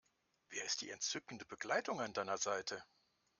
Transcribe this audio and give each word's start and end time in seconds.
Wer 0.49 0.65
ist 0.65 0.81
die 0.81 0.89
entzückende 0.89 1.45
Begleitung 1.45 2.01
an 2.01 2.11
deiner 2.11 2.39
Seite? 2.39 2.83